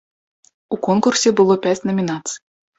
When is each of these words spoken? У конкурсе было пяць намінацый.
У 0.77 0.79
конкурсе 0.87 1.35
было 1.43 1.59
пяць 1.69 1.77
намінацый. 1.91 2.45